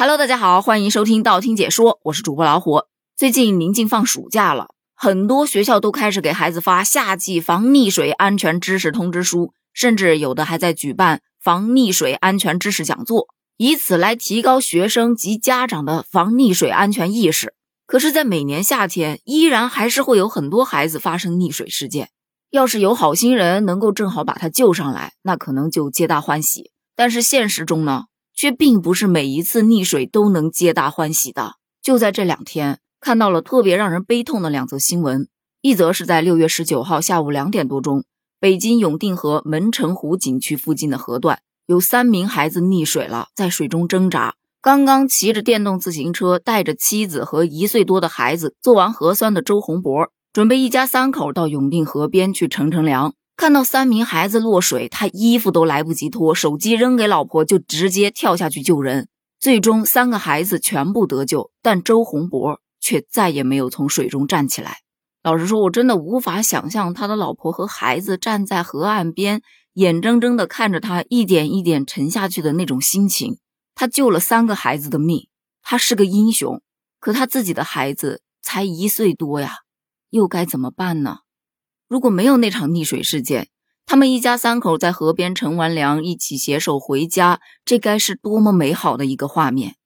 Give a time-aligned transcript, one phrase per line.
[0.00, 2.82] Hello，大家好，欢迎收听道听解说，我是主播老虎。
[3.16, 13.26] 最近临近放暑假了，很多学校都开始给孩子发夏季防溺水安全知识通知书，甚至有的还在举办防溺水安全知识讲座，
[13.56, 17.54] 以此来提高学生及家长的防溺水安全意识。
[17.84, 22.10] 可是，在每年夏天，依然还是会有很多孩子发生溺水事件。
[22.50, 26.70] 要是有好心人能够正好把他救上来，那可能就皆大欢喜。
[26.94, 28.04] 但是现实中呢？
[28.38, 31.56] 却并不是每一次溺水都能皆大欢喜的。
[31.82, 35.26] 就在这两天，看到了特别让人悲痛的两则新闻。
[35.60, 38.04] 一则是在六月十九号下午两点多钟，
[38.38, 44.36] 北京永定河门城湖景区附近的河段，有三名孩子溺水了，在水中挣扎。
[44.62, 53.14] 刚刚骑着电动自行车，带着妻子和一岁多的孩子做完核酸的周洪博，准备一家三口到永定河边去乘乘凉。
[53.38, 59.08] 看到三名孩子落水，他衣服都来不及脱，手机扔给老婆就直接跳下去救人。
[59.38, 64.78] 最终三个孩子全部得救，但周洪博却再也没有从水中站起来。
[65.22, 69.40] 老实说，我真的无法想象他的老婆和孩子站在河岸边，
[69.74, 73.38] 眼睁睁地看着他一点一点沉下去的那种心情。
[73.76, 75.28] 他救了三个孩子的命，
[75.62, 76.60] 他是个英雄。
[76.98, 79.58] 可他自己的孩子才一岁多呀，
[80.10, 81.18] 又该怎么办呢？
[81.88, 83.48] 如果没有那场溺水事件，
[83.86, 89.76] 他们一家三口在河边乘完凉，一起携手回家，这该是多么美好的一个画面！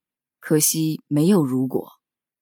[0.41, 1.93] 可惜没有如果。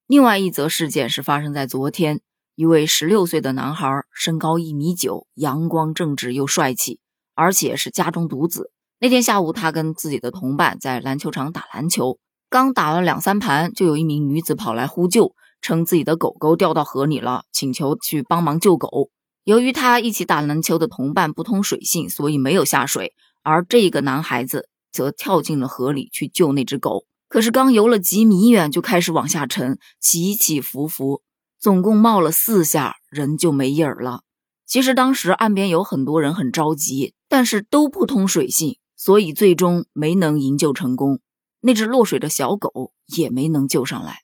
[0.07, 2.23] 另外一则事件是发生在昨天，
[2.55, 6.99] 一位十六岁的男孩，身高一米九，阳光正直又帅气，
[7.35, 8.73] 而且是家中独子。
[8.99, 19.11] 那天下午，他跟自己的同伴在篮球场打篮球，刚打了两三盘，就有一名女子跑来呼救，称自己的狗狗掉到河里了，请求去帮忙救狗。
[19.45, 27.07] 由于他一起打篮球的同伴不通水性，所以没有下水，而这个男孩子则跳进了河里去救那只狗。
[27.27, 31.23] 可是刚游了几米远，就开始往下沉，起起伏伏，
[31.59, 34.23] 总共冒了四下，人就没影儿了。
[34.67, 41.21] 其实当时岸边有很多人很着急，但是都不通水性，所以最终没能营救成功。
[41.61, 44.19] 那只落水的小狗也没能救上来。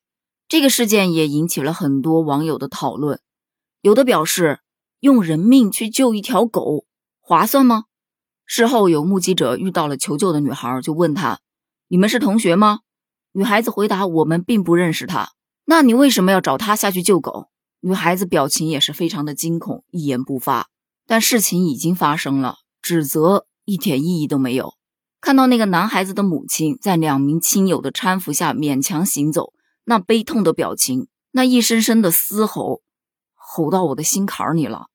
[0.46, 3.20] 这个事件也引起了很多网友的讨论，
[3.80, 4.60] 有的表示。
[5.00, 6.84] 用人命去救一条狗，
[7.20, 7.84] 划算吗？
[8.44, 11.40] 事后有目击者遇到了求救的女孩，就问她
[11.88, 12.80] ：“你们是同学吗？”
[13.32, 15.32] 女孩子回答：“我们并不认识他。”
[15.66, 17.48] 那你为什么要找他下去救狗？
[17.80, 20.68] 女孩子表情也是非常的惊恐，一言不发。
[21.06, 24.74] 但事情已经发生了，指责一点意义都没有。
[25.20, 29.52] 看到那个男孩子的母亲在两名亲友的搀扶下勉强行走，
[29.84, 32.82] 那悲痛的表情，那一声声的嘶吼。
[33.48, 34.86] 吼到我的心坎里了，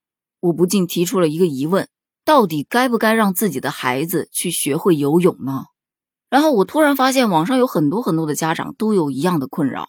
[0.42, 1.88] 我不禁提出了一个疑问：
[2.26, 5.68] 到底该不该让自己的孩子去学会游泳呢？
[6.30, 9.88] 然后我突然发现，网上有很多很多的家长都有一样的困扰，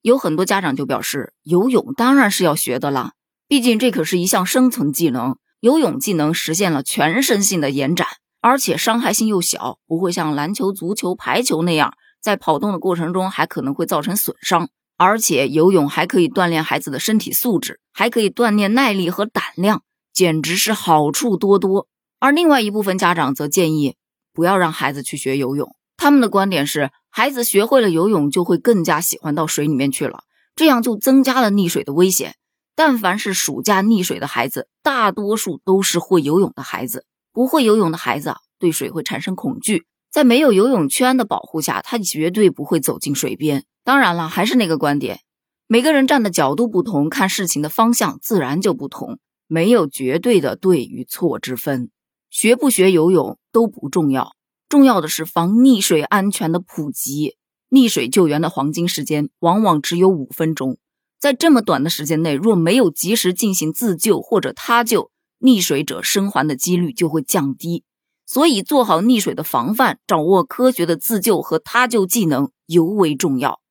[0.00, 3.12] 有很多家长就表示，游泳当然是要学的啦，
[3.46, 8.06] 毕竟这可是一项生存技能，游泳技能实现了全身性的延展，
[8.40, 14.68] 而且伤害性又小，不会像篮球、足球、排球那样，在跑动的过程中还可能会造成损伤。
[15.02, 19.82] 而且游泳还可以锻炼孩子的身体素质，还可以锻炼耐力和胆量，
[20.12, 21.88] 简直是好处多多。
[22.20, 23.96] 而另外一部分家长则建议
[24.32, 30.22] 不要让孩子去学游泳，他们的观点是，孩子学会了游泳就会更加喜欢到水里面去了，
[30.54, 32.36] 这样就增加了溺水的危险。
[32.76, 43.64] 但凡是暑假溺水的孩子，大多数都是会游泳的孩子，不会游泳的孩子对水会产生恐惧，在没有游泳圈的保护下，他绝对不会走进水边。
[43.84, 45.20] 当然了，还是那个观点，
[45.66, 51.90] 每个人站的角度不同，看事情的方向自然就不同，没有绝对的对与错之分。
[52.30, 54.36] 学不学游泳都不重要，
[54.68, 57.36] 重要的是防溺水安全的普及。
[57.70, 60.76] 溺水救援的黄金时间往往只有五分钟，
[61.18, 65.10] 在这么短的时间内，若没有及时进行自救或者他救，
[65.40, 67.82] 溺水者生还的几率就会降低。
[68.26, 73.61] 所以，做好溺水的防范，掌握科学的自救和他救技能尤为重要。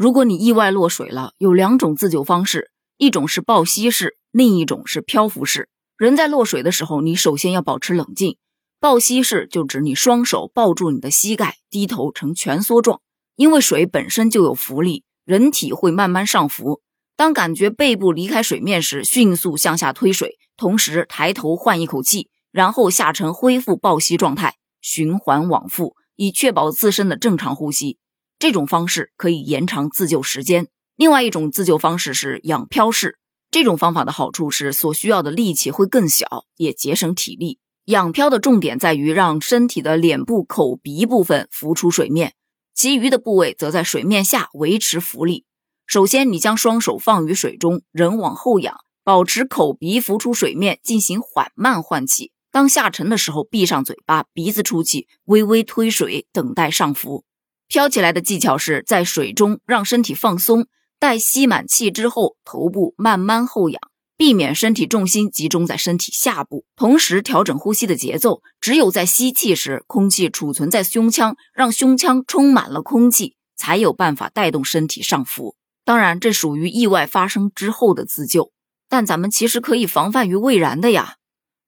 [0.00, 5.68] 如果你意外落水了，有两种自救方式，一种是抱膝式，另一种是漂浮式。
[5.98, 8.38] 人在落水的时候，你首先要保持冷静。
[8.80, 13.02] 抱膝式就指你双手抱住你的膝盖，低头呈蜷缩状，
[13.36, 16.80] 因为水本身就有浮力，人体会慢慢上浮。
[17.14, 27.98] 当感觉背部离开水面时，迅速向下推水，同时抬头换一口气，然后下沉恢复抱膝状态，循环往复，以确保自身的正常呼吸。
[28.40, 30.66] 这种方式可以延长自救时间。
[30.96, 33.18] 另外一种自救方式是仰漂式。
[33.50, 37.58] 这种方法的好处是所需要的力气会更小，也节省体力。
[37.84, 42.32] 仰漂的重点在于让身体的脸部、口鼻部分浮出水面，
[42.74, 45.44] 其余的部位则在水面下维持浮力。
[45.86, 52.32] 首先，你将双手放于水中，人往后仰，保持口鼻浮出水面，进行缓慢换气。
[52.50, 57.24] 当下沉的时候，闭上嘴巴，鼻子出气，微微推水，等待上浮。
[57.70, 60.66] 飘起来的技巧是在水中让身体放松，
[60.98, 63.80] 待吸满气之后，头部慢慢后仰，
[64.16, 68.42] 避免身体重心集中在身体下部，同时调整呼吸的节奏。
[68.60, 75.54] 只有在吸气时，空气储存在胸腔，让胸腔充满了空气，才有办法带动身体上浮。
[75.84, 78.50] 当然，这属于意外发生之后的自救，
[78.88, 81.18] 但咱们其实可以防范于未然的呀。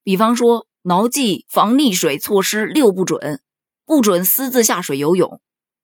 [0.02, 3.40] 比方说，牢记防溺水措施六不准：
[3.86, 5.40] 不准私自下水游泳，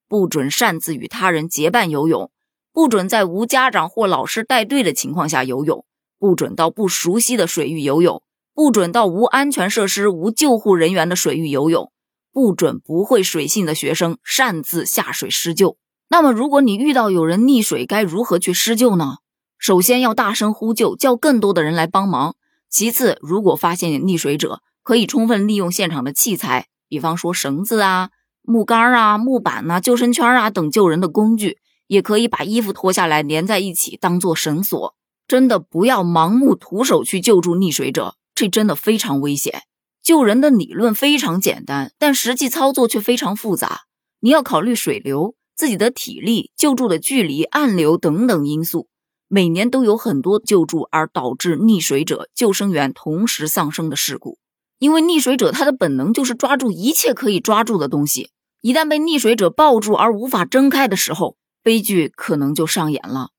[0.08, 2.30] 不准擅自与他人结伴游泳，
[2.72, 5.84] 不准在无家长或老师带队的情况下游泳，
[6.18, 8.22] 不准到不熟悉的水域游泳，
[8.54, 11.92] 不准到无安全设施、无救护人员的水域游泳，
[12.32, 15.76] 不准不会水性的学生擅自下水施救。
[16.08, 19.18] 那么，如果你遇到有人溺水，该如何去施救呢？
[19.58, 22.36] 首先要大声呼救，叫更多的人来帮忙。
[22.70, 28.10] 其次，如果发现溺水者，可以充分利用现场的器材，比方说绳子啊、
[28.48, 34.94] 木杆啊、木板呐、救生圈啊等救人的工具，也可以把衣服脱下来连在一起当做绳索。
[35.26, 39.64] 真的不要盲目徒手去救助溺水者，这真的非常危险。
[40.02, 43.82] 救人的理论非常简单，但实际操作却非常复杂。
[44.20, 45.34] 你要考虑水流。
[45.54, 48.86] 自己的体力、救助的距离、暗流等等因素，
[49.26, 54.38] 每年都有很多救助而导致溺水者、救生员同时丧生的事故。
[54.78, 58.30] 因为溺水者他的本能就是抓住一切可以抓住的东西，
[58.60, 63.30] 一旦被溺水者抱住而无法挣开的时候，悲剧可能就上演了。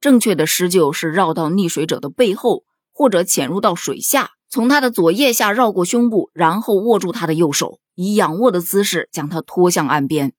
[0.00, 10.32] 正确的施救是绕到溺水者的背后，或者潜入到水下，从他的左腋下绕过胸部，然后握住他的右手，以仰卧的姿势将他拖向岸边。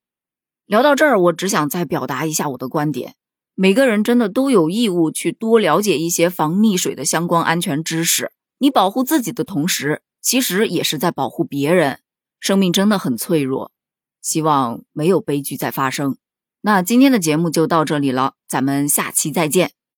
[0.66, 3.16] 聊到这儿，我只想再表达一下我的观点：
[3.56, 8.31] 每个人真的都有义务去多了解一些防溺水的相关安全知识。
[8.60, 12.00] 你保护自己的同时，其实也是在保护别人。
[12.39, 13.72] 生命真的很脆弱，
[14.21, 16.18] 希望没有悲剧再发生。
[16.62, 19.71] 那今天的节目就到这里了，咱们下期再见。